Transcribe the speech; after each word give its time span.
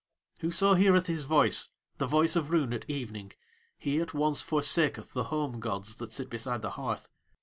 Whoso 0.39 0.73
heareth 0.73 1.05
his 1.05 1.25
voice, 1.25 1.69
the 1.99 2.07
voice 2.07 2.35
of 2.35 2.49
Roon 2.49 2.73
at 2.73 2.89
evening, 2.89 3.33
he 3.77 3.99
at 4.01 4.15
once 4.15 4.41
forsaketh 4.41 5.13
the 5.13 5.25
home 5.25 5.59
gods 5.59 5.97
that 5.97 6.11
sit 6.11 6.27
beside 6.27 6.63
the 6.63 6.71
hearth. 6.71 7.07